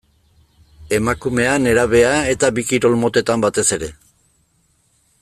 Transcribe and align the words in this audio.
Emakumea, 0.99 1.51
nerabea 1.65 2.15
eta 2.33 2.51
bi 2.57 2.65
kirol 2.71 2.99
motetan 3.05 3.47
batez 3.47 3.67
ere. 3.79 3.95